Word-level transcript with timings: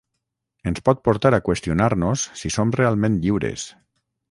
ens 0.71 0.79
pot 0.89 1.01
portar 1.07 1.31
a 1.37 1.41
qüestionar-nos 1.49 2.25
si 2.41 2.53
som 2.57 2.75
realment 2.79 3.21
lliures 3.27 3.71